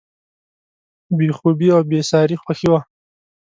بې 1.17 1.27
خوبي 1.37 1.67
او 1.75 1.81
بېساري 1.89 2.35
خوښي 2.43 2.67
وه. 2.71 2.79